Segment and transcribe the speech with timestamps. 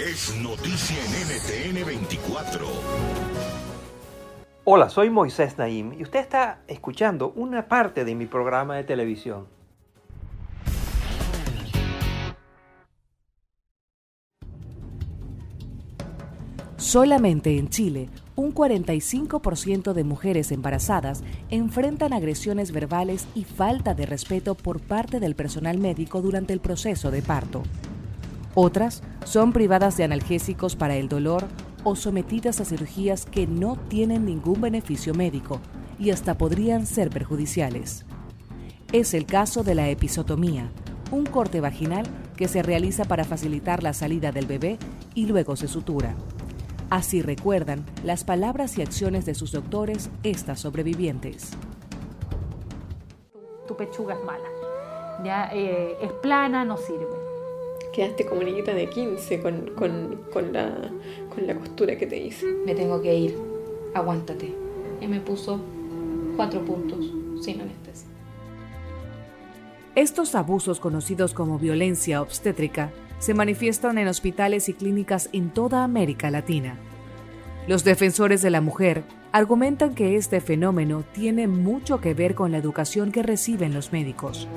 [0.00, 2.66] Es noticia en NTN 24.
[4.64, 9.46] Hola, soy Moisés Naim y usted está escuchando una parte de mi programa de televisión.
[16.78, 24.54] Solamente en Chile, un 45% de mujeres embarazadas enfrentan agresiones verbales y falta de respeto
[24.54, 27.62] por parte del personal médico durante el proceso de parto.
[28.62, 31.46] Otras son privadas de analgésicos para el dolor
[31.82, 35.62] o sometidas a cirugías que no tienen ningún beneficio médico
[35.98, 38.04] y hasta podrían ser perjudiciales.
[38.92, 40.70] Es el caso de la episotomía,
[41.10, 42.04] un corte vaginal
[42.36, 44.78] que se realiza para facilitar la salida del bebé
[45.14, 46.14] y luego se sutura.
[46.90, 51.52] Así recuerdan las palabras y acciones de sus doctores estas sobrevivientes.
[53.66, 57.19] Tu pechuga es mala, eh, es plana, no sirve.
[57.92, 60.90] Quedaste como niñita de 15 con, con, con, la,
[61.34, 62.46] con la costura que te hice.
[62.64, 63.36] Me tengo que ir,
[63.94, 64.54] aguántate.
[65.00, 65.60] Y me puso
[66.36, 67.12] cuatro puntos
[67.42, 68.08] sin anestesia.
[69.96, 76.30] Estos abusos conocidos como violencia obstétrica se manifiestan en hospitales y clínicas en toda América
[76.30, 76.76] Latina.
[77.66, 82.58] Los defensores de la mujer argumentan que este fenómeno tiene mucho que ver con la
[82.58, 84.48] educación que reciben los médicos.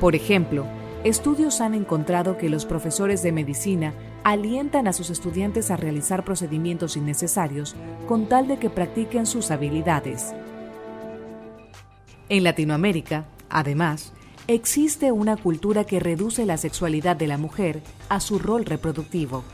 [0.00, 0.66] Por ejemplo,
[1.04, 3.92] estudios han encontrado que los profesores de medicina
[4.24, 7.76] alientan a sus estudiantes a realizar procedimientos innecesarios
[8.08, 10.32] con tal de que practiquen sus habilidades.
[12.30, 14.14] En Latinoamérica, además,
[14.48, 19.44] existe una cultura que reduce la sexualidad de la mujer a su rol reproductivo,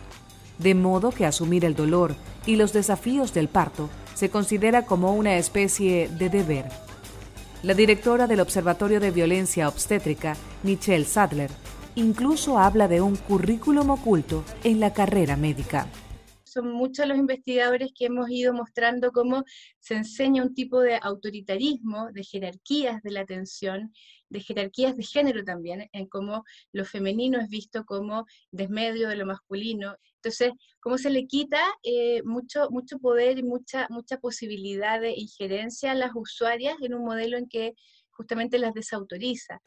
[0.59, 2.15] de modo que asumir el dolor
[2.47, 6.67] y los desafíos del parto se considera como una especie de deber.
[7.63, 11.51] La directora del Observatorio de Violencia Obstétrica, Michelle Sadler,
[11.95, 15.87] incluso habla de un currículum oculto en la carrera médica
[16.51, 19.45] son muchos los investigadores que hemos ido mostrando cómo
[19.79, 23.93] se enseña un tipo de autoritarismo, de jerarquías de la atención,
[24.29, 29.27] de jerarquías de género también, en cómo lo femenino es visto como desmedio de lo
[29.27, 29.95] masculino.
[30.23, 35.93] Entonces, cómo se le quita eh, mucho, mucho poder y mucha, mucha posibilidad de injerencia
[35.93, 37.73] a las usuarias en un modelo en que
[38.11, 39.63] justamente las desautoriza.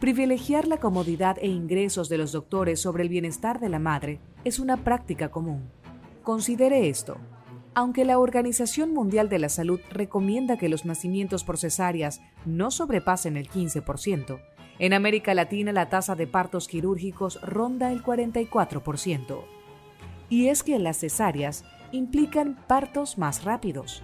[0.00, 4.58] Privilegiar la comodidad e ingresos de los doctores sobre el bienestar de la madre es
[4.58, 5.70] una práctica común.
[6.22, 7.18] Considere esto.
[7.74, 13.36] Aunque la Organización Mundial de la Salud recomienda que los nacimientos por cesáreas no sobrepasen
[13.36, 14.40] el 15%,
[14.78, 19.44] en América Latina la tasa de partos quirúrgicos ronda el 44%.
[20.28, 24.02] Y es que las cesáreas implican partos más rápidos,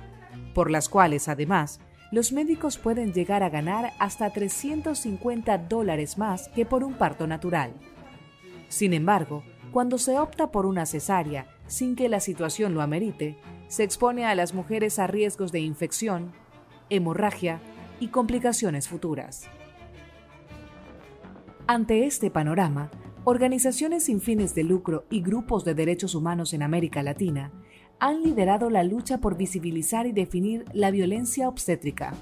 [0.55, 1.81] por las cuales además
[2.11, 7.73] los médicos pueden llegar a ganar hasta 350 dólares más que por un parto natural.
[8.69, 13.37] Sin embargo, cuando se opta por una cesárea sin que la situación lo amerite,
[13.69, 16.33] se expone a las mujeres a riesgos de infección,
[16.91, 17.61] hemorragia
[18.01, 19.49] y complicaciones futuras.
[21.67, 22.91] Ante este panorama,
[23.25, 27.53] organizaciones sin fines de lucro y grupos de derechos humanos en América Latina
[27.99, 32.13] han liderado la lucha por visibilizar y definir la violencia obstétrica.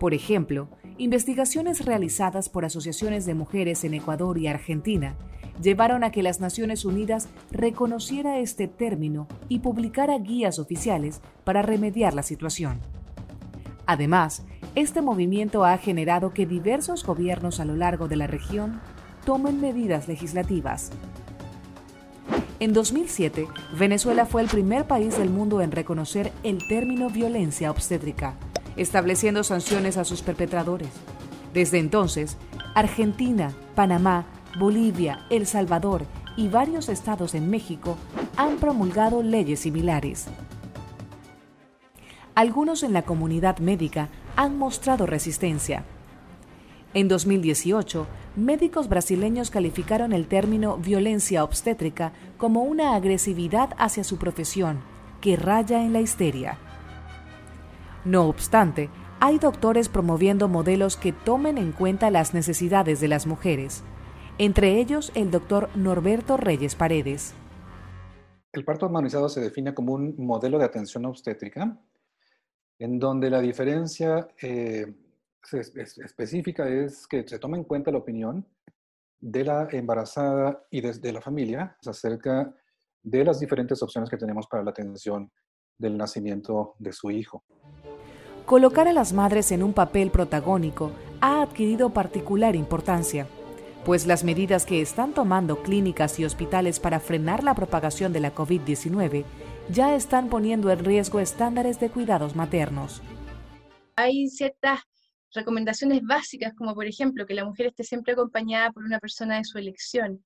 [0.00, 0.68] Por ejemplo,
[0.98, 5.14] investigaciones realizadas por asociaciones de mujeres en Ecuador y Argentina
[5.62, 12.14] llevaron a que las Naciones Unidas reconociera este término y publicara guías oficiales para remediar
[12.14, 12.80] la situación.
[13.86, 14.44] Además,
[14.76, 18.80] este movimiento ha generado que diversos gobiernos a lo largo de la región
[19.24, 20.92] tomen medidas legislativas
[22.58, 28.34] en 2007, Venezuela fue el primer país del mundo en reconocer el término violencia obstétrica,
[28.76, 30.88] estableciendo sanciones a sus perpetradores.
[31.52, 32.38] Desde entonces,
[32.74, 34.24] Argentina, Panamá,
[34.58, 37.98] Bolivia, El Salvador y varios estados en México
[38.38, 40.26] han promulgado leyes similares.
[42.34, 45.84] Algunos en la comunidad médica han mostrado resistencia.
[46.94, 48.06] En 2018,
[48.36, 54.80] médicos brasileños calificaron el término violencia obstétrica como una agresividad hacia su profesión
[55.20, 56.58] que raya en la histeria.
[58.04, 58.88] No obstante,
[59.18, 63.82] hay doctores promoviendo modelos que tomen en cuenta las necesidades de las mujeres,
[64.38, 67.34] entre ellos el doctor Norberto Reyes Paredes.
[68.52, 71.78] El parto armonizado se define como un modelo de atención obstétrica,
[72.78, 74.94] en donde la diferencia eh,
[75.52, 78.46] específica es que se toma en cuenta la opinión
[79.20, 82.52] de la embarazada y de, la familia acerca
[83.02, 85.30] de las diferentes opciones que tenemos para la atención
[85.78, 87.44] del nacimiento de su hijo.
[88.44, 93.26] Colocar a las madres en un papel protagónico ha adquirido particular importancia,
[93.84, 98.34] pues las medidas que están tomando clínicas y hospitales para frenar la propagación de la
[98.34, 99.24] COVID-19
[99.68, 103.02] ya están poniendo en riesgo estándares de cuidados maternos.
[103.96, 104.80] Hay ciertas
[105.32, 109.44] recomendaciones básicas, como por ejemplo que la mujer esté siempre acompañada por una persona de
[109.44, 110.24] su elección,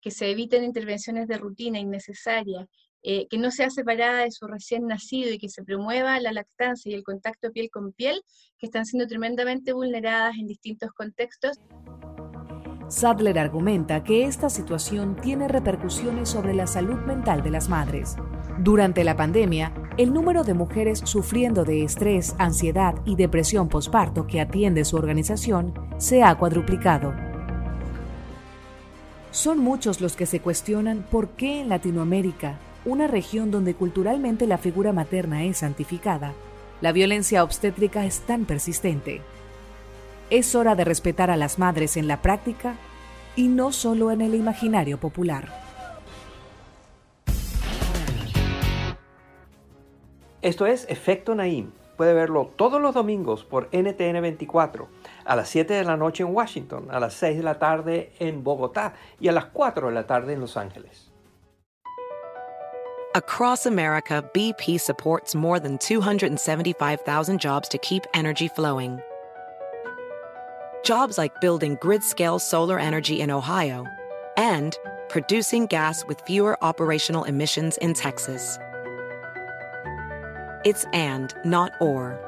[0.00, 2.66] que se eviten intervenciones de rutina innecesarias,
[3.02, 6.90] eh, que no sea separada de su recién nacido y que se promueva la lactancia
[6.90, 8.20] y el contacto piel con piel,
[8.58, 11.60] que están siendo tremendamente vulneradas en distintos contextos.
[12.88, 18.16] Sadler argumenta que esta situación tiene repercusiones sobre la salud mental de las madres.
[18.58, 24.40] Durante la pandemia, el número de mujeres sufriendo de estrés, ansiedad y depresión posparto que
[24.40, 27.14] atiende su organización se ha cuadruplicado.
[29.30, 34.56] Son muchos los que se cuestionan por qué en Latinoamérica una región donde culturalmente la
[34.56, 36.32] figura materna es santificada,
[36.80, 39.20] la violencia obstétrica es tan persistente.
[40.30, 42.76] Es hora de respetar a las madres en la práctica
[43.34, 45.65] y no solo en el imaginario popular.
[50.46, 51.72] Esto es Efecto Naim.
[51.96, 54.88] Puede verlo todos los domingos por NTN 24,
[55.24, 58.44] a las 7 de la noche en Washington, a las 6 de la tarde en
[58.44, 61.10] Bogotá y a las 4 de la tarde en Los Ángeles.
[63.16, 69.00] Across America, BP supports more than 275,000 jobs to keep energy flowing.
[70.84, 73.84] Jobs like building grid scale solar energy in Ohio
[74.36, 74.78] and
[75.08, 78.60] producing gas with fewer operational emissions in Texas.
[80.66, 82.18] It's and, not or.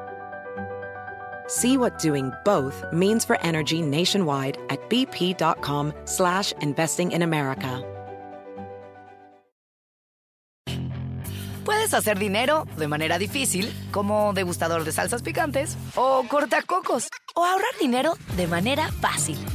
[1.49, 7.83] See what doing both means for energy nationwide at bp.com slash investing in America.
[11.65, 17.77] Puedes hacer dinero de manera difícil, como degustador de salsas picantes, o cortacocos, o ahorrar
[17.81, 19.37] dinero de manera fácil